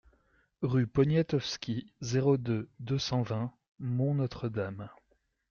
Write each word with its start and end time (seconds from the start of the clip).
Rue 0.63 0.87
Poniatowski, 0.87 1.93
zéro 2.01 2.37
deux, 2.39 2.71
deux 2.79 2.97
cent 2.97 3.21
vingt 3.21 3.53
Mont-Notre-Dame 3.77 4.89